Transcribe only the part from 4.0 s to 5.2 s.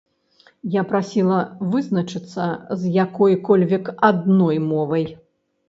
адной мовай.